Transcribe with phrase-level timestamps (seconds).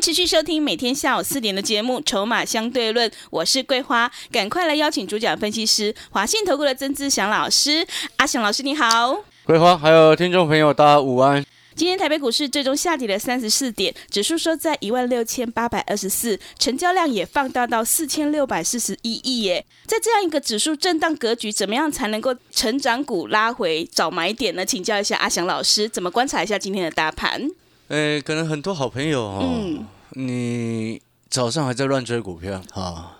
[0.00, 7.86] 持续收听每天下午四点的节目《筹码相对论》，我是桂花，赶快来邀请主讲分析师华信投顾的曾志祥老师，
[8.16, 9.22] 阿祥老师你好。
[9.44, 11.44] 桂花还有听众朋友，大家午安。
[11.74, 19.66] 今天台北股市最终下跌了三十四点，指数收在一万六千八百二十四，成交量也放大到四千六百四十一亿耶。
[19.84, 24.64] 在这样一个指数震荡格局，怎么样才能够成长股拉回找买点呢？
[24.64, 27.50] 请教一下阿祥老师，怎么观察一下今天的大盘？
[27.90, 33.18] 呃，可能很多好朋友哦，嗯你早上还在乱追股票啊？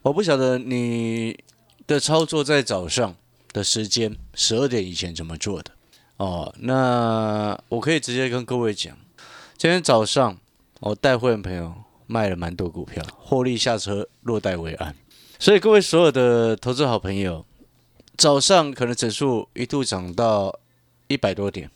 [0.00, 1.38] 我不晓得你
[1.86, 3.14] 的操作在早上
[3.52, 5.72] 的时间十二点以前怎么做的
[6.16, 6.54] 哦。
[6.60, 8.96] 那我可以直接跟各位讲，
[9.58, 10.38] 今天早上
[10.80, 11.74] 我带会员朋友
[12.06, 14.96] 卖了蛮多股票，获利下车，落袋为安。
[15.38, 17.44] 所以各位所有的投资好朋友，
[18.16, 20.58] 早上可能指数一度涨到
[21.08, 21.70] 一百多点。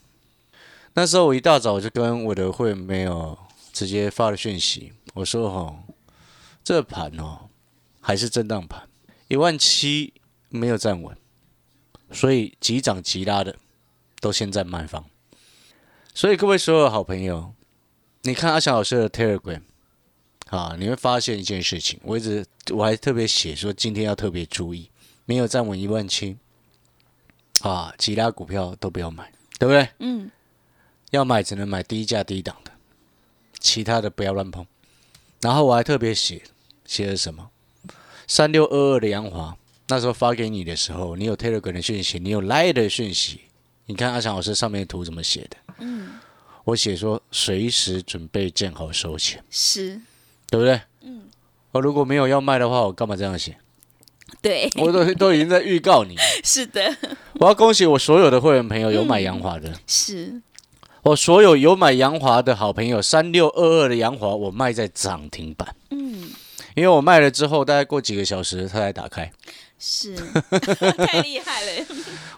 [0.94, 3.38] 那时候我一大早就跟我的会员朋友
[3.72, 5.82] 直接发了讯息，我说哈，
[6.62, 7.48] 这盘哦
[8.00, 8.86] 还是震荡盘，
[9.28, 10.12] 一万七
[10.50, 11.16] 没有站稳，
[12.10, 13.56] 所以急涨急拉的
[14.20, 15.04] 都先在卖方。
[16.12, 17.54] 所以各位所有好朋友，
[18.22, 19.62] 你看阿翔老师的 Telegram
[20.50, 24.90] 啊，你会发现一件事情，我一直我还特别写说今天要特别注意，
[25.24, 26.36] 没有站稳一万七
[27.62, 29.88] 啊，其他股票都不要买，对不对？
[30.00, 30.30] 嗯，
[31.12, 32.72] 要买只能买低价低档的，
[33.60, 34.66] 其他的不要乱碰。
[35.40, 36.42] 然后我还特别写
[36.84, 37.50] 写了什么？
[38.26, 39.56] 三六二二的阳华，
[39.88, 43.42] 那时候发给你的时候，你有 Telegram 的讯息，你有 Line 的讯息。
[43.86, 45.56] 你看阿强老师上面的图怎么写的？
[45.80, 46.12] 嗯，
[46.64, 50.00] 我写说随时准备建好收钱，是，
[50.48, 50.80] 对不对？
[51.02, 51.24] 嗯。
[51.72, 53.58] 我如果没有要卖的话，我干嘛这样写？
[54.40, 56.16] 对，我都都已经在预告你。
[56.42, 56.96] 是的，
[57.34, 59.78] 我要恭喜我所有的会员朋友有买阳华的。
[59.86, 60.40] 是，
[61.02, 65.74] 我所有有买洋华的好朋友，三六二二的洋华，我卖在涨停板。
[65.90, 66.30] 嗯，
[66.76, 69.32] 因为我卖了之后，大概过几个小时，它才打开。
[69.80, 70.14] 是，
[70.96, 71.86] 太厉害了。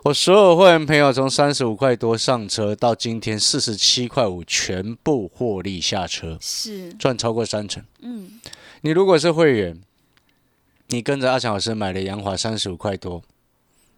[0.05, 7.85] 我所有会员朋友从三十五块多上车，到今天四十七块五，全部获利下车，是，赚超过三成。
[8.01, 8.41] 嗯，
[8.81, 9.79] 你如果是会员，
[10.87, 13.23] 你跟着阿强老师买了洋华三十五块多，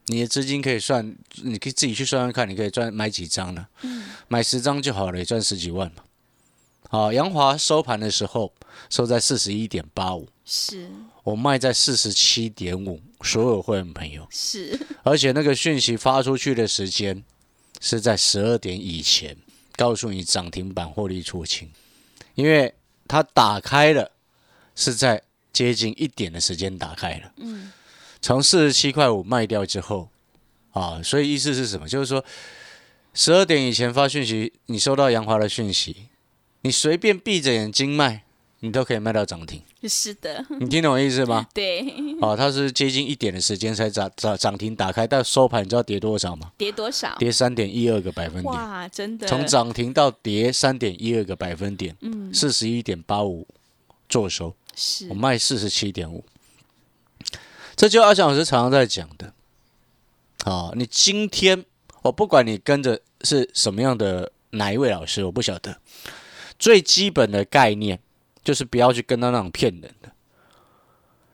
[0.06, 3.66] 你的资金可以算，你可以自己去算算看，你可以赚买几张呢？
[3.82, 6.02] 嗯，买十张就好了，也赚十几万嘛。
[6.88, 8.52] 好，杨华收盘的时候
[8.88, 10.88] 收在四十一点八五，是，
[11.24, 17.24] 我卖在四十七点五，所有会员朋友，是，而且那个讯息发出去的时间
[17.80, 19.36] 是在十二点以前，
[19.74, 21.68] 告诉你涨停板获利出清，
[22.36, 22.72] 因为
[23.08, 24.12] 它打开了
[24.76, 25.20] 是在
[25.52, 27.72] 接近一点的时间打开了，嗯，
[28.26, 30.08] 从四十七块五卖掉之后，
[30.72, 31.86] 啊，所以意思是什么？
[31.86, 32.24] 就是说
[33.14, 36.08] 十二点以前发讯息，你收到杨华的讯息，
[36.62, 38.24] 你随便闭着眼睛卖，
[38.58, 39.62] 你都可以卖到涨停。
[39.88, 41.46] 是的，你听懂我意思吗？
[41.54, 41.82] 对，
[42.20, 46.50] 啊，它是接近一点的时间才涨涨涨停打开，到收盘你知道跌多少吗？
[46.58, 47.14] 跌多少？
[47.20, 53.46] 跌三点一二个百分点，哇，真的，从涨停到跌三点一二个百分点，嗯，四十一点八五
[54.08, 56.24] 做收，是我，卖四十七点五，
[57.76, 59.32] 这就阿强老师常常在讲的。
[60.42, 61.64] 好，你今天
[62.02, 65.78] 我不管你跟着是什么样的哪一位老师，我不晓得。
[66.58, 68.00] 最基本的概念
[68.42, 70.10] 就是不要去跟到那种骗人的。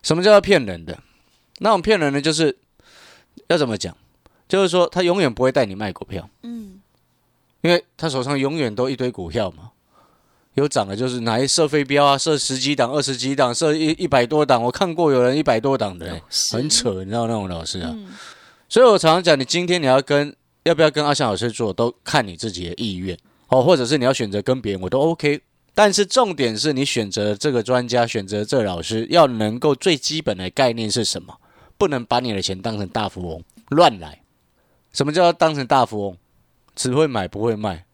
[0.02, 0.98] 什么叫做骗人的？
[1.58, 2.58] 那种骗人的就是
[3.46, 3.96] 要怎么讲？
[4.48, 6.80] 就是说他永远不会带你卖股票，嗯，
[7.60, 9.70] 因为他手上永远都一堆股票嘛。
[10.54, 14.62] 有涨的，就是哪一射飞镖啊，射十几档、二十几档，射一一百多档。
[14.62, 17.90] 我看过有人一百多档的、欸，很扯，你知道那种老师啊。
[17.92, 18.08] 嗯，
[18.68, 20.34] 所以我常常讲，你今天你要跟
[20.64, 23.16] 要不要跟阿翔老师做，都看你自己的意愿
[23.48, 25.40] 哦，或者是你要选择跟别人，我都 OK。
[25.74, 31.34] 但是重点是你选择这个专家，选择这个老师，要能够最基本的概念是什么？
[31.78, 34.20] 不能把你的钱当成大富翁乱来。
[34.92, 36.16] 什么叫当成大富翁？
[36.76, 37.86] 只会买不会卖，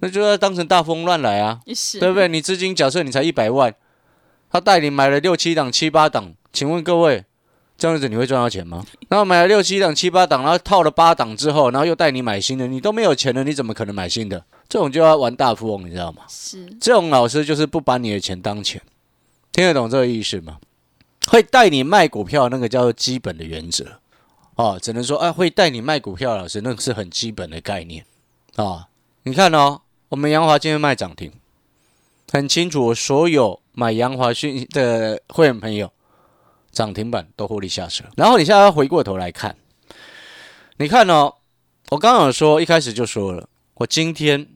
[0.00, 1.60] 那就要当成大富翁乱来啊。
[1.98, 2.28] 对不对？
[2.28, 3.74] 你资金假设你才一百万，
[4.50, 7.24] 他带你买了六七档、七八档，请问各位，
[7.76, 8.84] 这样子你会赚到钱吗？
[9.08, 14.44] 然后买了六七档、七八档，然后套了八档之后，然后又带你买新的，你都没有钱了，你怎么可能买新的？
[14.68, 16.22] 这种就要玩大富翁，你知道吗？
[16.28, 18.80] 是，这种老师就是不把你的钱当钱，
[19.52, 20.58] 听得懂这个意思吗？
[21.26, 24.00] 会带你卖股票，那个叫做基本的原则
[24.54, 28.04] 哦，只能说啊，会带你卖股票，老师那个是很基本的概念
[28.56, 28.86] 啊。
[29.24, 31.30] 你看哦，我们杨华今天卖涨停，
[32.32, 35.92] 很清楚，我所有买杨华讯的会员朋友，
[36.72, 38.04] 涨停板都获利下车。
[38.16, 39.56] 然后你现在要回过头来看，
[40.78, 41.34] 你看哦，
[41.90, 44.46] 我刚刚有说一开始就说了，我今天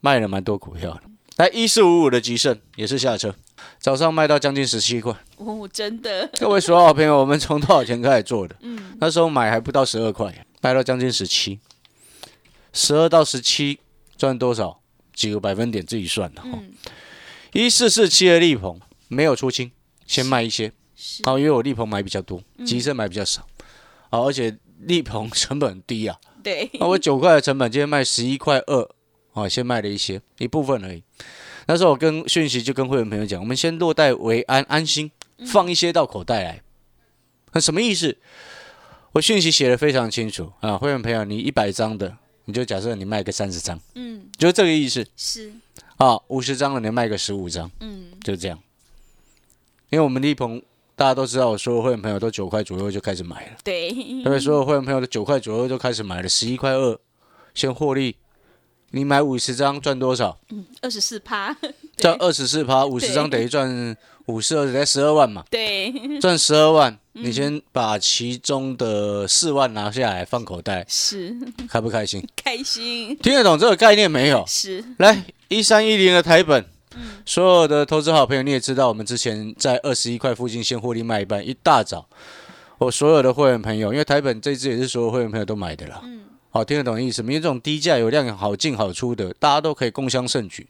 [0.00, 1.02] 卖了蛮多股票的，
[1.36, 3.32] 来一四五五的吉盛也是下车。
[3.78, 8.56] 早上卖到将近十七块，哦，真的，各位所有好朋友，我们从多少钱开始做的？
[8.62, 11.60] 嗯，那时候买还不到十二块，卖到将近十七，
[12.72, 13.78] 十二到十七
[14.18, 14.82] 赚多少？
[15.14, 16.50] 几个百分点自己算的哈。
[17.52, 18.78] 一四四七的利鹏
[19.08, 19.72] 没有出清，
[20.06, 20.70] 先卖一些，
[21.24, 23.44] 好，因为我利鹏买比较多，吉盛买比较少，
[24.10, 28.88] 好，而且利鹏成本低啊，对，那我九块的成本今天卖十一块二，
[29.32, 31.02] 啊，先卖了一些一部分而已。
[31.66, 35.10] 那时候我跟讯息就跟会员朋友讲，我们先落袋为安，安心
[35.46, 36.62] 放一些到口袋来。
[37.52, 38.16] 那什么意思？
[39.12, 42.16] 我讯息写的非常清楚啊，会员朋友，你一百张的，
[42.48, 45.06] 你就假设你卖个三十张，嗯，就这个意思。
[45.18, 45.52] 是
[45.98, 48.58] 啊，五十张了你卖个十五张，嗯，就这样。
[49.90, 50.62] 因为我们立鹏
[50.96, 56.98] 大家都知道，我所有会员朋友都九块左右就开始买了，对，因为所有会员朋友都九块左右就开始买了，十一块二
[57.54, 58.16] 先获利。
[58.92, 60.40] 你买五十张赚多少？
[60.48, 61.54] 嗯，二十四趴，
[61.98, 65.44] 赚二十四趴，五十张等于赚五十二，才十二万嘛。
[65.50, 71.36] 对，赚十二万，你先把其中的四万拿下来放口袋，是
[71.68, 72.26] 开不开心？
[72.36, 74.44] 开心，听得懂这个概念没有？
[74.46, 74.84] 是。
[74.98, 76.64] 来，一三一零的台本，
[76.96, 82.08] 嗯，所有的投资好朋友你也知道，我们之前在二十一块附近先获利卖一半，一大早，
[82.78, 86.20] 我所有的会员朋友，因为台本这支也是所有会员朋友都买的啦，嗯。
[86.50, 87.20] 好，听得懂意思？
[87.22, 90.66] 因为这种低价有量、好进好出的，大家都可以共襄盛举。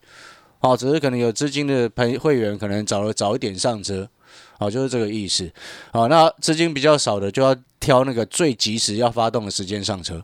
[0.59, 4.09] 好，只是可能有资金的朋会员可能早了早一点上车，
[4.59, 5.51] 好，就是这个意思。
[5.93, 10.23] 好，那资金比较少的就要挑那个最及时要发动的时间上车。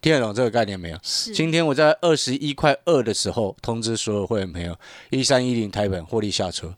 [0.00, 0.98] 听得懂这个概念没有？
[1.02, 1.32] 是。
[1.32, 4.76] 今天我在二十一块二的时候通知所有会员朋友，
[5.10, 6.74] 一三一零台本获利下车，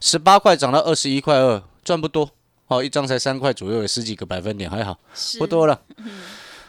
[0.00, 2.30] 十八块涨到二十一块二，赚不多。
[2.66, 4.98] 好，一张才三块左右，有十几个百分点，还好，
[5.38, 5.80] 不多了。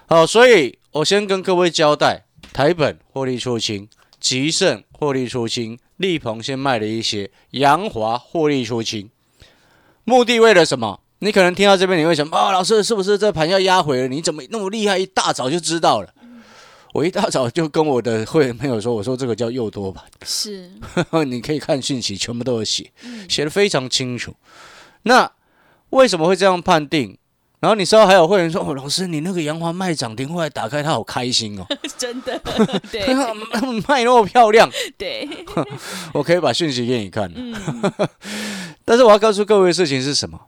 [0.08, 0.78] 好，所以。
[0.94, 2.24] 我先跟各位交代，
[2.54, 3.90] 台本获利出清，
[4.20, 9.10] 吉盛获利出清，利鹏先卖了一些，阳华获利出清，
[10.04, 11.00] 目的为了什么？
[11.20, 14.08] 你可能听到这边，你会想，哦，老师是不是这盘要压回了？
[14.08, 14.98] 你怎么那么厉害？
[14.98, 16.10] 一大早就知道了。
[16.94, 20.70] 我一大早就跟我的会员朋友说，我说这个叫诱多盘，是，
[21.26, 22.92] 你可以看讯息，全部都有写，
[23.28, 24.36] 写的非常清楚。
[25.04, 25.32] 那
[25.90, 27.18] 为什么会这样判定？
[27.62, 31.66] 然后你知道还有会员说哦，老师你那个洋华卖涨停，后来打开他好开心哦，
[31.98, 32.38] 真的，
[32.92, 33.08] 对，
[33.88, 35.28] 卖那么漂亮，对，
[36.14, 37.32] 我可以把讯息给你看。
[38.86, 40.40] 但是我要告诉各位的事情是什么？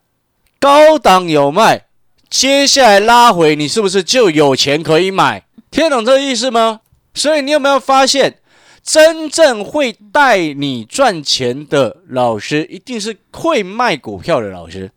[0.60, 1.86] 高档有卖，
[2.30, 5.46] 接下来拉回，你是不是就有钱可以买？
[5.72, 6.82] 听懂这个意思吗？
[7.14, 8.40] 所以你有没有发现，
[8.84, 14.92] 真正会带你赚钱的老师，一定是会卖股票的老师。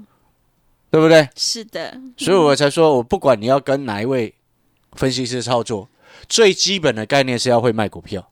[0.90, 1.28] 对不对？
[1.36, 4.32] 是的，所以我才说，我不管你要跟哪一位
[4.92, 5.86] 分析师操作，
[6.26, 8.26] 最基本的概念是要会卖股票。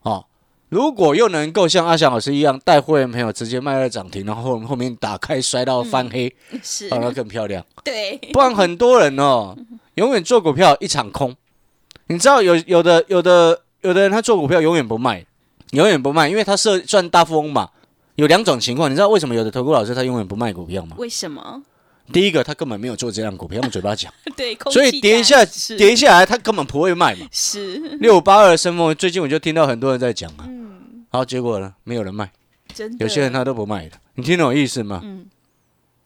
[0.00, 0.24] 哦，
[0.68, 7.64] 如果又能够像阿翔老师一样带会员朋友直接卖了涨停，然后后面打开摔到翻黑，是，那更漂亮。
[7.84, 9.56] 对，不然很多人哦，
[9.94, 11.34] 永远做股票一场空。
[12.08, 15.24] 你知道有有的有的有的人他做股票永远不卖，
[15.70, 17.70] 永远不卖，因为他设赚大富翁嘛。
[18.16, 20.96] 有两种情况，你知道为什么有的投顾老师他永远不卖股票吗？
[20.98, 21.62] 为什么？
[22.12, 24.12] 第一个，他根本没有做这样股票，用嘴巴讲。
[24.36, 25.44] 对，所以跌一下，
[25.76, 27.26] 跌下来，他根本不会卖嘛。
[27.32, 30.44] 是六八二的升风，最近我就听到很多人在讲啊。
[30.46, 31.04] 嗯。
[31.10, 32.30] 好，结果呢，没有人卖。
[32.74, 33.04] 真的。
[33.04, 35.00] 有些人他都不卖的，你听懂意思吗？
[35.02, 35.26] 嗯。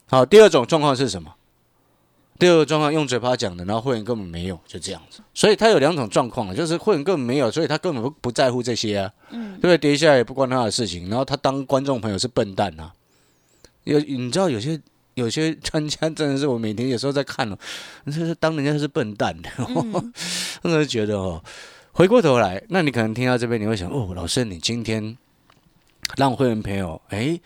[0.07, 1.33] 好，第二种状况是什么？
[2.39, 5.21] 第二个状况用嘴巴讲的，然后会员根本没有，就这样子。
[5.33, 9.11] 所以他有两种状况就是会员根本没有，所以他根本不不在乎这些啊。
[9.29, 9.53] 嗯。
[9.55, 9.77] 对不对？
[9.77, 12.91] 跌下来也不关他的事情，然后他当观众朋友是笨蛋啊。
[13.83, 14.79] 有你知道有些
[15.15, 17.57] 有些专家真的是我每天有时候在看哦，
[18.07, 19.49] 就是当人家是笨蛋的，
[20.63, 21.43] 真的觉得哦。
[21.91, 25.17] 回过头来，那你可能听到这边你会想哦，老师你今天
[26.17, 27.39] 让会员朋友哎，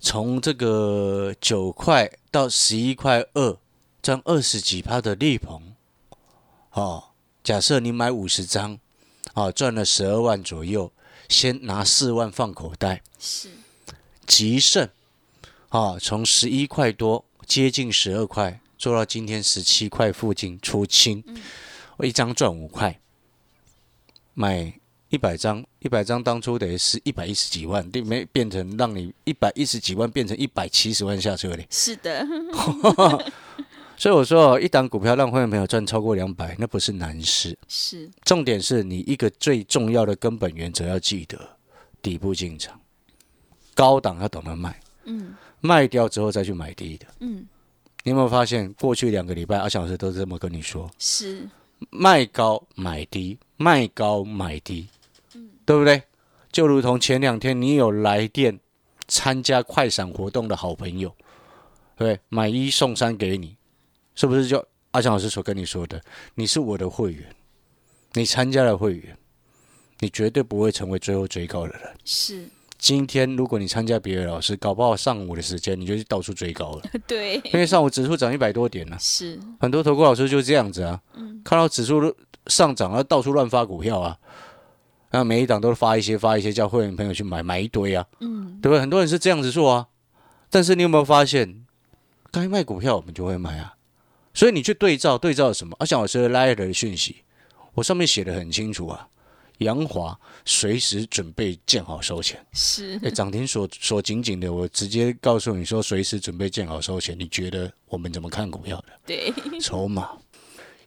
[0.00, 3.56] 从这个九块到十一块二。
[4.02, 5.60] 赚二十几趴的利鹏，
[6.72, 7.04] 哦，
[7.44, 8.78] 假设你买五十张，
[9.34, 10.90] 哦，赚了十二万左右，
[11.28, 13.02] 先拿四万放口袋。
[13.18, 13.50] 是，
[14.26, 14.88] 吉盛，
[15.70, 21.22] 哦，从十一块多接近十二块，做到今天十七块附近出清，
[21.96, 23.00] 我一张赚五块，
[24.34, 24.72] 买
[25.10, 31.64] 一百张，一百张当初等于是一百一十几万，对没变成让你一百一十几万变成一百七十万下车嘞。
[31.70, 32.26] 是的，
[33.96, 37.56] 所以我说哦，一档股票让会员朋友赚超过两百，那不是难事。
[37.68, 41.56] 是重点是你一个最重要的根本原则要记得：
[42.02, 42.80] 底部进场，
[43.74, 47.06] 高档要懂得卖，嗯卖掉之后再去买低的。
[47.20, 47.46] 嗯
[48.02, 51.46] 你有没有发现，过去两个礼拜阿翔老师都是这么跟你说：是
[51.90, 54.88] 卖高买低，卖高买低，
[55.34, 56.02] 嗯对不对？
[56.50, 58.58] 就如同前两天你有来电
[59.06, 61.14] 参加快闪活动的好朋友，
[61.96, 62.18] 对？
[62.30, 63.54] 买一送三给你，
[64.14, 66.02] 是不是就阿强老师所跟你说的？
[66.34, 67.36] 你是我的会员，
[68.14, 69.16] 你参加了会员，
[69.98, 71.96] 你绝对不会成为最后追高的人。
[72.04, 72.48] 是，
[72.80, 79.38] 今天如果你参加别的老师，搞不好上午的时间你就去到处追高了， 对，因为上午指数涨一百多点呢、是。
[79.60, 80.98] 很多投顾老师就这样子啊，
[81.44, 82.14] 看到指数
[82.46, 84.16] 上涨了，到处乱发股票啊，
[85.10, 88.58] 那每一档都发一些发一些，叫会员朋友去买，买一堆啊，嗯。
[88.62, 88.80] 对不对？
[88.80, 89.88] 很多人是这样子做啊，
[90.48, 91.66] 但是你有没有发现，
[92.32, 93.74] 该卖股票我们就会买啊，
[94.32, 95.76] 所以你去对照对照什么？
[95.80, 97.16] 阿翔老师的 l i 的讯息，
[97.74, 99.08] 我上面写的很清楚啊，
[99.60, 102.38] 杨华随时准备建好收钱。
[102.52, 107.16] 是哎，涨停锁锁紧紧的，我直接告诉你说，随时准备建好收钱。
[107.18, 108.86] 你觉得我们怎么看股票的？
[109.06, 110.10] 对，筹码。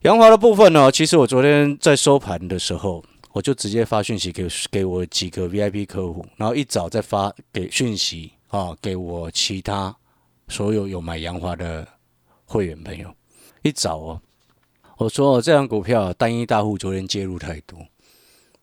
[0.01, 9.95] 杨华的部分呢，其实我昨天在收盘的时候，我就直接发讯息给给我几个 VIP 客户，然后一早再发给讯息啊，给我其他
[10.49, 11.87] 所有有买杨华的
[12.45, 13.13] 会员朋友。
[13.61, 14.21] 一早哦，
[14.97, 17.79] 我说、哦、这张股票单一大户昨天介入太多，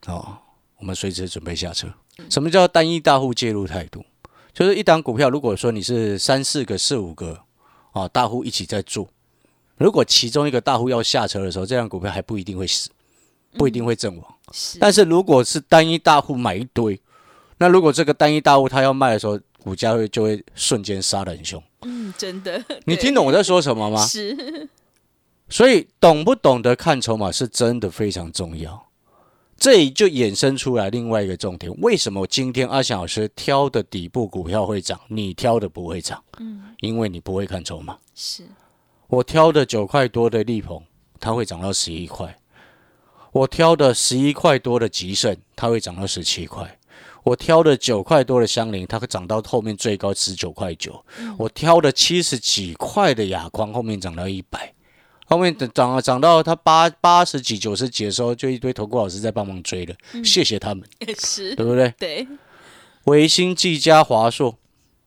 [0.06, 0.38] 哦，
[0.78, 1.88] 我们随时准备下车。
[2.28, 4.04] 什么叫单一大户介入太多？
[4.52, 7.40] 就是一档股票，如果说你是三四个、四五个
[7.92, 9.08] 啊大户一起在做，
[9.76, 12.90] 如果其中一个大户要下车的时候，这档股票还不一定会死，
[13.52, 14.34] 不一定会阵亡。
[14.52, 17.00] 是，但是如果是单一大户买一堆，
[17.58, 21.62] 那如果这个单一大户他要卖的时候，股价会就会瞬间杀的很凶。
[21.82, 24.04] 嗯，真的， 你对听懂我在说什么吗？
[24.04, 24.68] 是
[25.48, 28.86] 所以懂不懂得看筹码是真的非常重要。
[29.60, 36.24] 这里就衍生出来另外一个重点：为什么今天阿翔老师挑的底部股票会涨，你挑的不会涨？
[36.38, 37.98] 嗯，因为你不会看筹码。
[38.14, 38.42] 是
[39.08, 40.82] 我挑的九块多的力鹏，
[41.20, 42.26] 它会涨到十一块；
[43.32, 46.64] 我挑的十一块多的吉盛，它会涨到十七块；
[47.22, 50.92] 我挑的九块多的香菱，它会涨到后面最高十九块九；
[51.36, 54.72] 我挑的七十几块的亚光，后面涨到一百。
[55.30, 59.94] 后面等涨了涨到他八八十几、九十几的时候，就一堆投顾老师在帮忙追了，
[60.24, 60.84] 谢谢他们，
[61.18, 61.94] 是，对不对？
[61.96, 62.26] 对，
[63.04, 64.58] 维新、技嘉、华硕，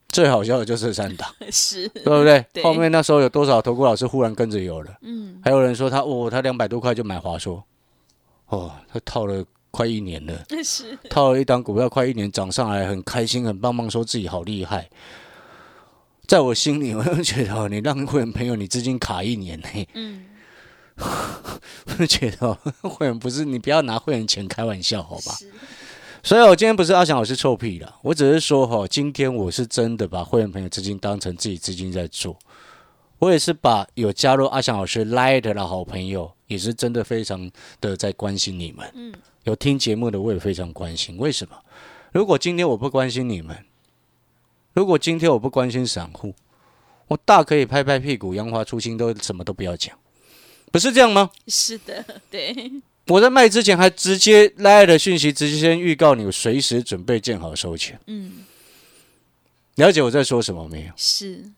[0.08, 1.30] 最好笑的就是这三档。
[1.52, 2.46] 是，对不对？
[2.54, 2.64] 对。
[2.64, 4.96] 后面那时候有多少投顾老师忽然跟着有了？
[5.02, 7.62] 嗯，还有人说他哦，他两百多块就买华硕，
[8.48, 14.90] 哦，他套了快一年了， 是，套了一档股票快一年，涨上来很开心，很棒棒，说自己好厉害。
[16.28, 20.26] 在我心里， 我就觉得哦，你让会员朋友你资金卡一年呢，嗯，
[20.98, 25.38] 我就觉得哦会员不是你不要拿会员钱开玩笑，好吧？
[26.24, 32.38] 所以，我今天不是阿翔老师臭屁了，我只是说哈，今天我是真的把会员朋友资金当成自己资金在做。
[33.20, 37.52] 我也是把有加入阿翔老师 Light 的好朋友，也是真的非常
[37.82, 38.90] 的在关心你们。
[38.96, 39.14] 嗯，
[39.44, 41.18] 有听节目的我也非常关心。
[41.18, 41.56] 为什么？
[42.14, 43.58] 如果今天我不关心你们，
[44.74, 46.34] 如果今天我不关心散户，
[47.08, 49.96] 我大可以拍拍屁股，杨华出清都什么都不要讲，
[50.72, 51.30] 不是这样吗？
[51.48, 52.72] 是的，对，
[53.08, 58.00] 我在卖之前还直接拉的讯息，直接先预告你，随时准备建好收钱。
[58.08, 58.46] 嗯，
[59.76, 60.94] 了解我在说什么没有？
[60.96, 61.52] 是，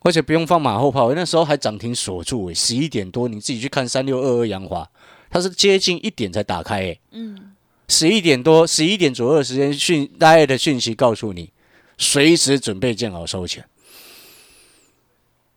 [0.00, 4.88] 而且不用放马后炮，那时候还涨停锁住诶，十一点多你自己去看三六二二阳华，
[5.28, 7.52] 它是接近一点才打开诶，嗯，
[7.88, 11.50] 十一点多十一点左右的时间讯大家的讯息告诉你，
[11.98, 13.64] 随时准备建好收钱。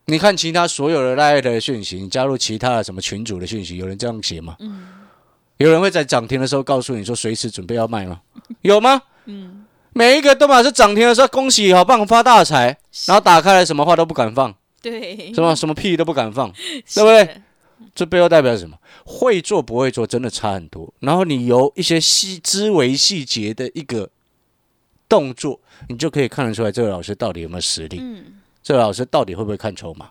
[0.06, 4.56] 你看其他所有的大家的讯息，你加入其他的什么群组的讯息，有人这样写吗？
[4.60, 4.88] 嗯，
[5.58, 8.22] 有人会在涨停的时候告诉你说随时准备要卖吗？
[8.62, 9.02] 有吗？
[9.26, 16.54] 嗯，每一个都把是涨停的时候，恭喜好棒发大财，然后打开来什么话都不敢放，对，什么什么屁都不敢放，
[16.96, 17.42] 对不对？
[17.94, 18.78] 这背后代表什么？
[19.04, 20.92] 会做不会做真的差很多。
[21.00, 24.10] 然后你由一些细枝微细节的一个
[25.10, 25.60] 动作，
[25.90, 28.24] 你就可以看得出来这个老师到底有没有实力，嗯，
[28.62, 30.10] 这个老师到底会不会看筹码。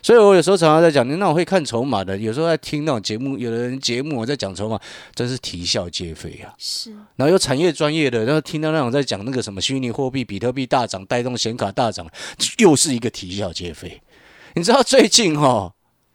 [0.00, 4.78] 所以我有时候常常在讲，你那种会看筹码的，有时候在听那种节目，有的人节目我在讲筹码，
[5.14, 6.54] 真是啼笑皆非啊。
[6.58, 12.06] 是，然后有产业专业的，然后听到那种在讲那个什么虚拟货币、比特币大涨，带动显卡大涨，
[12.58, 14.00] 又是一个啼笑皆非。
[14.54, 15.72] 你知道最近哈、哦，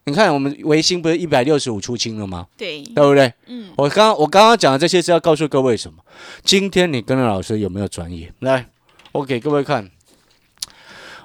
[0.09, 2.47] 你看我们维新不是一百六十五出清了吗？
[2.57, 3.31] 对，对不对？
[3.45, 6.03] 嗯，我刚我刚刚讲的这些是要告诉各位什么？
[6.43, 8.33] 今天你跟着老师有没有专业？
[8.39, 8.67] 来，
[9.11, 9.89] 我给各位看，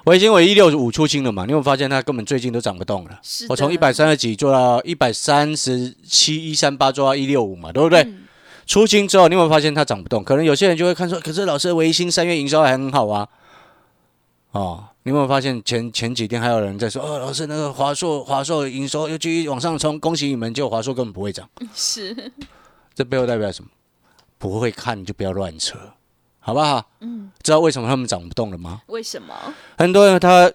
[0.05, 1.45] 维新我一六五出清了嘛？
[1.45, 3.19] 你有没有发现它根本最近都涨不动了？
[3.23, 3.47] 是。
[3.49, 8.01] 我从一百三十几做到一百三十七一三八做到一六五嘛，对不对？
[8.03, 8.21] 嗯
[8.67, 10.23] 出清之后，你有没有发现它涨不动？
[10.23, 13.27] 可能有些人就会看说，可是老师维新三月营收还很好啊。
[14.53, 20.51] 哦，你有没有发现前前几天还有人在说，哦，老师那个华硕华硕营收又继续往上冲，恭喜你们！
[20.51, 22.31] 就华硕根本不会涨，是，
[22.95, 23.69] 这背后代表什么？
[24.39, 25.77] 不会看你就不要乱扯，
[26.39, 26.83] 好不好？
[27.01, 28.81] 嗯，知道为什么他们涨不动了吗？
[28.87, 29.35] 为什么？
[29.77, 30.51] 很多人他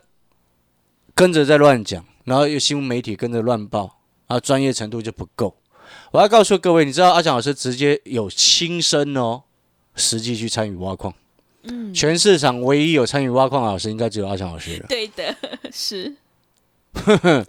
[1.14, 5.54] 跟着在乱讲，然后有新闻媒体跟着乱报，啊，专业程度就不够。
[6.11, 9.45] 我要告诉各位，你知道阿强老师直接有亲身哦，
[9.95, 11.14] 实际去参与挖矿。
[11.62, 14.87] 嗯，全市场唯一有参与挖矿老师，应该只有阿强老师了。
[14.88, 15.37] 对的，
[15.73, 16.14] 是，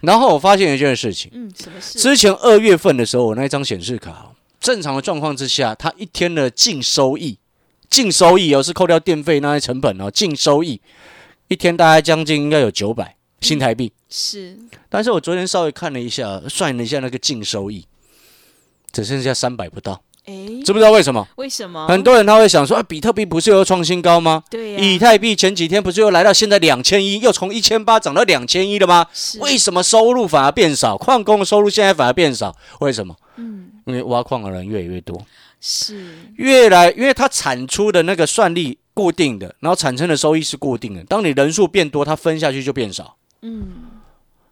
[0.00, 1.98] 然后我发现一件事情，嗯，什么事？
[1.98, 7.38] 之前二月份的时候，我那一张显示卡，正常的状况之下，它一天的净收益，
[7.90, 10.80] 净收益哦是扣掉电费那些成本哦，净收益
[11.48, 13.92] 一天大概将近应该有九百新台币。
[14.08, 14.56] 是，
[14.88, 17.86] 但是我昨天稍微看了一下，算了一下那个净收益，
[18.92, 21.26] 只剩下三百不到，哎，知不知道为什么？
[21.36, 21.88] 为什么？
[21.88, 24.44] 很多人他会想说，啊，比特币不是又创新高吗？
[24.50, 29.06] 对呀，以太币前几天不是又来到现在两千一，又从一千八涨到两千一了吗？
[29.14, 30.98] 是为什么收入反而变少？
[30.98, 32.54] 矿工的收入现在反而变少？
[32.80, 33.16] 为什么？
[33.36, 35.18] 嗯，因为挖矿的人越来越多，
[35.62, 41.02] 是，越来，因为它产出的那个算力固定的，然后产生的收益是固定的。
[41.04, 43.16] 当你人数变多，它分下去就变少。
[43.40, 43.68] 嗯，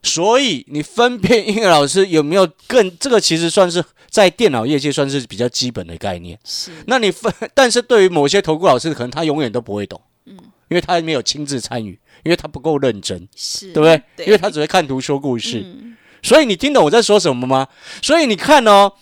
[0.07, 6.39] 所以你分辨音乐老师有没有更这个，其实算是在电脑业界算是比较基本的概念。
[6.45, 10.37] 是，那你分，但是对于某些投顾老师，可能他永远都不会懂，嗯，
[10.69, 14.01] 因为他没有亲自参与，因为他不够认真，是，对不对？
[14.17, 15.61] 对，因为他只会看图说故事。
[15.65, 17.67] 嗯，所以你听懂我在说什么吗？
[18.01, 18.93] 所以你看哦，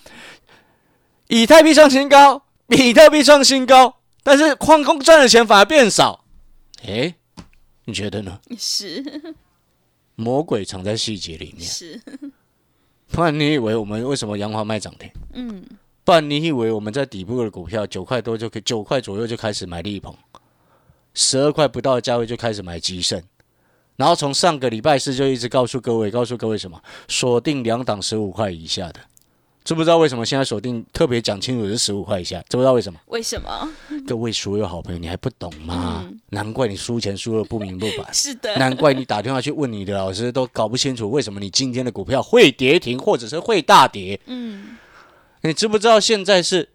[1.27, 6.25] 以太币创新高，比特币创新高，但是矿工赚的钱反而变少。
[6.83, 7.15] 诶，
[7.85, 8.39] 你觉得呢？
[8.57, 9.03] 是，
[10.15, 11.61] 魔鬼藏在细节里面。
[11.61, 12.01] 是，
[13.07, 15.09] 不然你以为我们为什么洋华卖涨停？
[15.33, 15.63] 嗯，
[16.03, 20.15] 不然你以为我们在底部的股票九块多就可以九块左右就开始买力鹏，
[21.13, 23.21] 十二块不到的价位就开始买吉盛，
[23.95, 26.81] 然后从上个礼拜四就一直告诉各位，告诉各位什么？
[27.07, 28.99] 锁定两档十五块以下的，
[29.65, 32.39] 知不知道为什么现在锁定特别讲清楚是十五块以下？
[32.47, 32.99] 知不知道为什么？
[33.07, 33.67] 为什么？
[34.07, 36.07] 各位所有好朋友，你还不懂吗？
[36.29, 38.07] 难怪你输钱输的不明不白。
[38.13, 44.19] 是的，难怪你打电话去问你的老师都搞不清楚为什么你今天的股票会跌停，或者是会大跌。
[44.27, 44.77] 嗯，
[45.41, 46.69] 你知不知道现在是？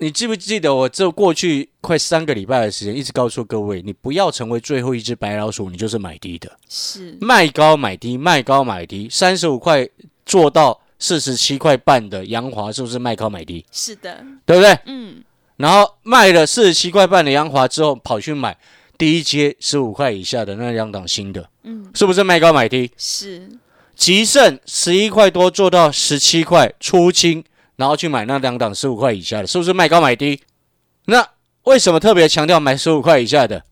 [0.00, 9.88] 你记不记得我这过去快三个礼拜的时间，一直告诉各位，你不要成为最后一只白老鼠，你就是买低的，是，卖高买低，卖高买低，三十五块
[10.26, 13.62] 做到四十七块半的洋华，是不是卖高买低？
[13.70, 14.78] 是的，对不对？
[14.86, 15.22] 嗯，
[15.58, 18.56] 然后卖了四十七块半的洋华之后，跑去买
[18.96, 22.90] 第一阶十五块以下的那两档新的，嗯，是不是卖高买低？
[22.96, 23.50] 是，
[23.94, 27.44] 吉盛十一块多做到十七块出清，
[27.76, 30.40] 然后去买那两档十五块以下的，是不是卖高买低？
[31.04, 31.28] 那
[31.64, 33.62] 为什么特别强调买十五块以下的？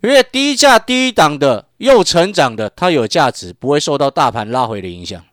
[0.00, 5.24] 因为低价低档的又成长的，它有价值，不会受到大盘拉回的影响，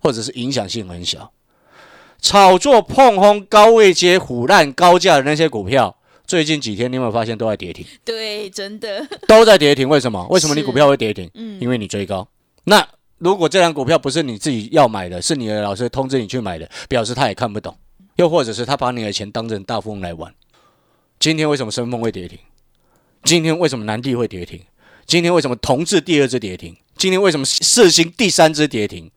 [0.00, 1.32] 或者是影响性很小。
[2.20, 7.86] 炒作碰轰高位接虎烂高价的那些股票，最近几天你有没有发现都在跌停？
[8.04, 10.26] 对，真的，都在跌停，为什么？
[10.28, 11.30] 为什么你股票会跌停？
[11.34, 12.26] 嗯，因为你追高。
[12.64, 12.86] 那
[13.18, 17.76] 如果这张股票不是你自己要买的，是你的老师通知你去买的，表示他也看不懂，
[18.16, 20.34] 又或者是他把你的钱当成大富翁来玩。
[21.20, 22.38] 今天为什么深丰会跌停？
[23.22, 24.60] 今天为什么南地会跌停？
[25.06, 26.76] 今天为什么同志第二只跌停？
[26.96, 29.10] 今天为什么世星第三只跌停？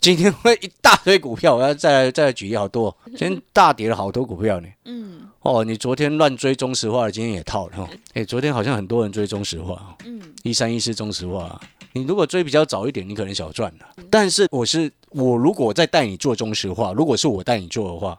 [0.00, 2.96] 今天会一大堆股票，我要再来 再来举例好多。
[3.06, 4.68] 今天大跌了好多股票呢。
[4.86, 7.76] 嗯哦，你昨天乱追中石化的，今天也套了。
[7.78, 9.96] 哦，哎，昨天好像很多人追中石化哦。
[10.04, 11.60] 嗯，一三一四中石化，
[11.92, 14.04] 你如果追比较早一点，你可能小赚了。
[14.10, 18.18] 但是我是我，如果再带你做中石化，如果是我带你做的话，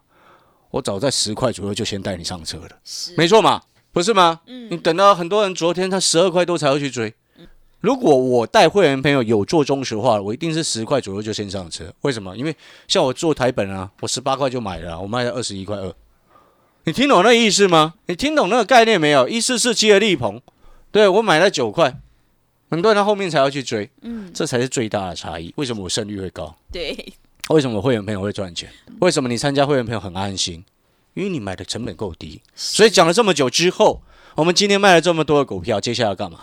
[0.71, 4.41] 我早在十块左右就先带你上车了，是，没错嘛，不是吗？
[4.47, 7.13] 嗯你等到很多人昨天他十二块多才会去追。
[7.81, 11.91] 如果我带会员朋友有做中石化，我一定是十块左右就先上车。
[12.01, 12.37] 为什么？
[12.37, 12.55] 因为
[12.87, 15.93] 像我做台本啊，我十八块就买了啊，我卖了二十一块二。
[16.83, 17.95] 你听懂那意思吗？
[18.05, 19.27] 你听懂那个概念没有？
[19.27, 20.39] 一四四七的力鹏，
[20.91, 21.99] 对我买了九块，
[22.69, 25.51] 很多人他后面才要去追，嗯，这才是最大的差异。
[25.57, 26.55] 为什么我胜率会高？
[26.71, 27.13] 对，
[27.49, 28.71] 为什么我会员朋友会赚钱？
[28.99, 30.63] 为什么你参加会员朋友很安心？
[31.15, 32.41] 因为你买的成本够低。
[32.55, 34.03] 所以讲了这么久之后，
[34.35, 36.41] 我们今天卖了这么多的股票，接下来要干嘛？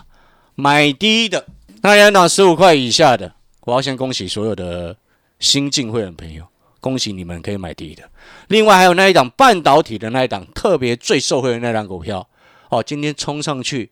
[0.60, 1.46] 买低的
[1.82, 4.96] 那两档十五块以下的，我要先恭喜所有的
[5.38, 6.44] 新进会员朋友，
[6.80, 8.02] 恭喜你们可以买低的。
[8.48, 12.28] 另外还有那一档半导体的那一档，特别最受惠的那档股票，
[12.70, 13.88] 哦，今天冲上去，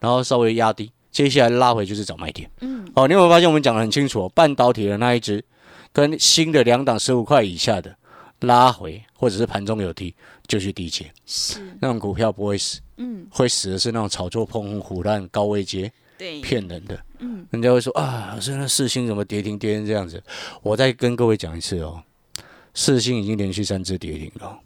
[0.00, 2.50] 然后稍微压低，接下来拉回就是找买点。
[2.60, 4.28] 嗯，哦，你有没有发现我们讲的很清楚、哦？
[4.30, 5.44] 半导体的那一只
[5.92, 7.94] 跟新的两档十五块以下的
[8.40, 10.12] 拉回，或者是盘中有低，
[10.48, 11.08] 就去低接。
[11.24, 17.02] 是，那种股票不会死，嗯，会死的是那种炒作碰红虎烂高位接对，骗人的。
[17.18, 20.22] 嗯，人家会说啊，现在四星怎么跌停跌成这样子？
[20.62, 22.02] 我再跟各位讲一次哦，
[22.74, 24.58] 四星已经连续三只跌停了，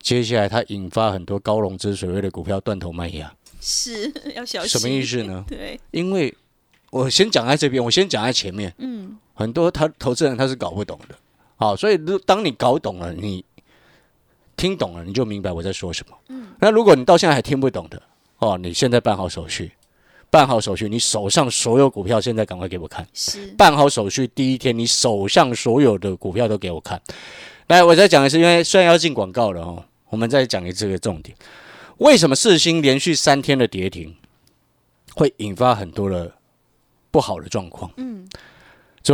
[0.00, 4.68] 接下来它引发很多高融资水位的股票断头卖压，是 要小心。
[4.68, 5.44] 什么意思呢？
[5.48, 6.34] 对，因为
[6.90, 11.14] 我先讲在这边，我先讲在前面，嗯，很多他投资人他是搞不懂的，
[11.56, 13.44] 好，所以如当你搞懂了，你
[14.56, 16.16] 听懂了，你就明白我在说什么。
[16.28, 18.00] 嗯，那如果你到现在还听不懂的，
[18.38, 19.72] 哦，你现在办好手续，
[20.30, 23.06] 办好手续，你手上所有股票现在赶快给我看。
[23.12, 27.00] 是，办好手续第一天，你手上所有的股票都给我看。
[27.68, 31.36] 来，我再讲一次，因为虽然要进广告了哦，我们再讲一次个重点：
[31.98, 34.14] 为什么四星连续三天的跌停
[35.14, 36.32] 会引发很多的
[37.10, 37.90] 不好的状况？
[37.96, 38.26] 嗯，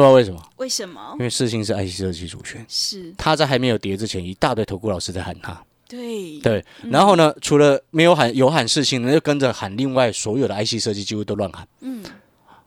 [0.01, 0.43] 知道为什么？
[0.57, 1.25] 为什么因？
[1.25, 5.63] 为四星是 IC 设计主权，是，他在还没有跌之前，一大堆投顾老师在喊他。
[5.87, 11.69] 对，对，然后呢，除了没有喊有喊四星呢，又跟着喊另外所有的 IC 设计几乎都乱喊。
[11.81, 12.03] 嗯，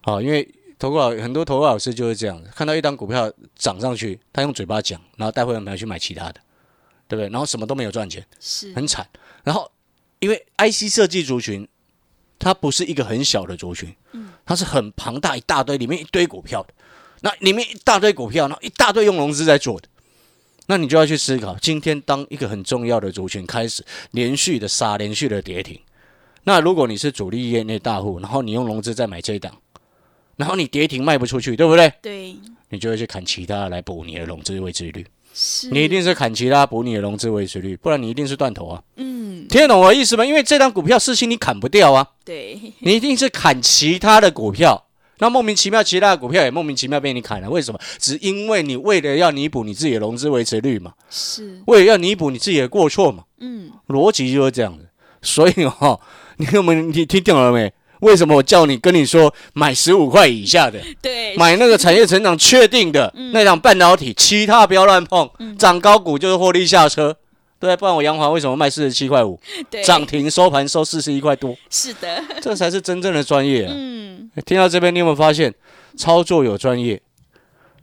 [0.02, 6.36] 好，因为投顾老很多投顾老师就是这样，看到一张股票涨上去，他用嘴巴讲，然后带会员朋友去买其他的，
[7.08, 7.30] 对不对？
[7.30, 9.08] 然后什么都没有赚钱，是，很惨。
[9.44, 9.72] 然后
[10.20, 11.68] 因为 IC 设计族群，
[12.38, 16.74] 它不是一个很小的族群，嗯它是很庞大一大堆，里面一堆股票的，
[17.26, 19.88] 那里面一大堆股票，然后一大堆用融资在做的。
[20.68, 25.80] 那你就要去思考，今天当一个很重要的族群开始连续的杀、连续的跌停，
[26.44, 29.52] 那如果你是主力业内大户，然后你用融资再买这一档，
[30.36, 31.92] 然后你跌停卖不出去，对不对？
[32.00, 32.36] 对，
[32.70, 38.84] 你就会去砍其他来补你的融资维持率，是，你一定是砍其他补你的融资维持率，不然你一定是断头啊！
[38.98, 40.24] 嗯，听得懂我的意思吗？
[40.24, 44.85] 因为这张股票事情你砍不掉啊，对，你一定是砍其他的股票。
[45.20, 47.80] 那莫名其妙，其他的股票也莫名其妙被你砍了，为什么？
[48.00, 54.86] 只因为你为了要弥补你自己的融资维持率嘛，是，为了要弥补你自己的过错嘛，嗯，逻辑就是这样子。
[55.22, 56.00] 所以哦，
[56.38, 57.72] 你有没有你听懂了没？
[58.02, 67.16] 为什么我叫你跟你说买十五块以下的，对，买那个产业成长确定的那档半导体，其他不要乱碰，涨高股就是获利下车。
[67.66, 71.56] 对，不然我洋华为什么卖四十七块五，对，涨停收盘收四十一块多？
[71.70, 73.74] 是的，这才是真正的专业啊！
[73.76, 75.54] 嗯，听到这边，你有没有发现，
[75.98, 77.02] 操作有专业，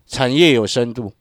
[0.06, 1.12] 产业有深度，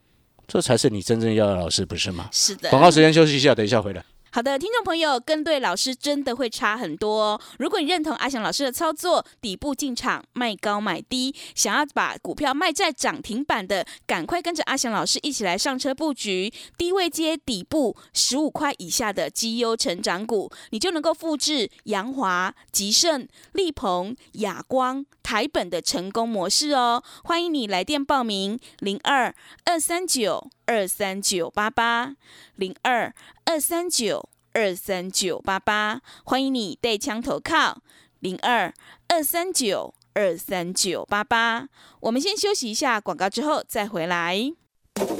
[0.47, 2.30] 这才是你真正要的老师，不是吗？
[2.32, 2.69] 是的。
[2.69, 4.04] 广告时间休息一下，等一下回来。
[4.34, 7.41] 好的，听众朋友，跟对老师真的会差很多哦。
[7.60, 27.02] 如果你认同阿翔老师的操作，底部进场，卖高买低，想要把股票卖在涨停板的，赶快跟着阿翔老师一起来上车布局低位接底部十五块以下的绩优成长股，你就能够复制阳华、吉盛、力鹏、亚光、台本的成功模式哦。
[27.24, 32.17] 欢迎你来电报名：零二二三九二三九八八
[32.56, 33.15] 零二
[33.46, 34.28] 二三九。
[34.54, 37.82] 二三九八八，欢迎你带枪投靠
[38.20, 38.74] 零二
[39.08, 41.70] 二三九二三九八八。
[42.02, 44.54] 我们先休息一下广告，之后再回来。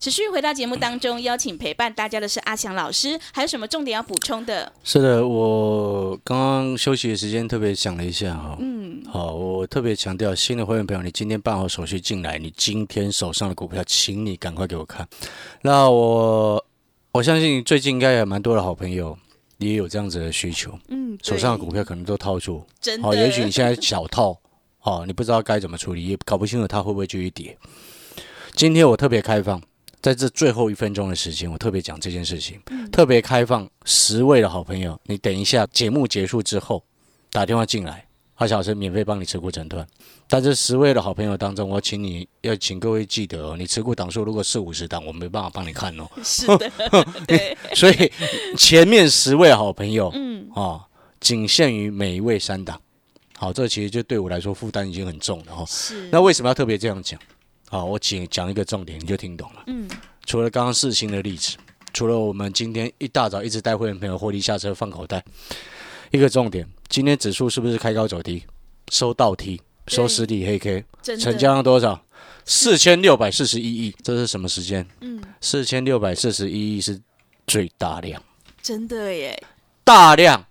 [0.00, 4.72] 持续回到节目当中，邀请陪伴大家的是阿翔老师，还有什么重点要补充的？
[4.82, 15.06] 是的，我刚刚休息的时间特别想了一下哈，嗯，好，我特别强调，新的会员朋友，你今天办好手续进来，你今天手上的股票，请你赶快给我看。
[15.60, 16.64] 那我
[17.12, 19.18] 我相信最近应该也蛮多的好朋友
[19.58, 24.34] 你也有这样子的需求，嗯，手上的股票可能都套住，好，真的，也许你现在小套，
[24.80, 27.58] 哦，你不知道该怎么处理，也搞不清楚它会不会继续跌。
[28.54, 29.62] 今天我特别开放，
[30.02, 32.60] 在这最后一分钟的时间，我特别讲这件事情，
[32.90, 36.82] 特别开放十位的好朋友，你等一下节目结束之后
[37.30, 39.86] 打电话进来，阿小生免费帮你持股诊断。
[40.26, 46.08] 但这十位的好朋友当中，我请你要请各位记得哦，你持股档数如果四五十档，我没办法帮你看哦。
[46.22, 46.70] 是的，
[47.26, 48.12] 对，所以
[48.56, 50.80] 前面十位好朋友，嗯，啊，
[51.20, 52.80] 仅限于每一位三档。
[53.36, 55.64] 好，这其实就对我来说负担已经很重了哈。
[55.66, 57.20] 是，那为什么要特别这样讲？
[57.72, 59.62] 好，我请讲一个重点，你就听懂了。
[59.68, 59.88] 嗯，
[60.26, 61.56] 除了刚刚四星的例子，
[61.92, 65.24] 除了我们今天一大早一直带会员朋友获利下车放口袋，
[66.10, 68.42] 一个重点，今天指数是不是开高走低，
[68.90, 70.84] 收倒梯，收实体黑 K，
[71.16, 72.04] 成交量多少？
[72.44, 74.84] 四千六百四十一亿，这是什么时间？
[75.00, 77.00] 嗯，四千六百四十一亿是
[77.46, 78.20] 最大量，
[78.60, 79.40] 真的耶，
[79.84, 80.44] 大量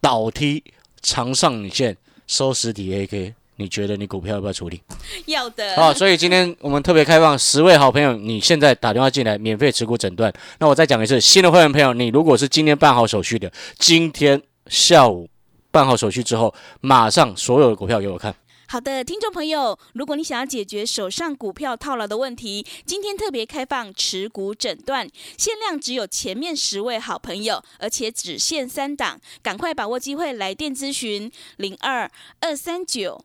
[0.00, 0.64] 倒梯
[1.02, 4.80] 长上影线收实体 AK，你觉得你股票要不要处理？
[5.26, 5.74] 要的。
[5.76, 10.32] 好，所以今天我们特别开放十位好朋友，你现在打电话进来免费持股诊断。
[10.58, 15.28] 那我再讲一次，新的会员朋友，你如果是今天办好手续的，今天下午
[15.70, 18.34] 办好手续之后，马上所有的股票给我看。
[18.68, 33.24] 好的，听众朋友，如果你想要解决手上股票套牢的问题，今天特别开放持股诊断，限量只有前面十位好朋友，而且只限三档，赶快把握机会来电咨询零二二三九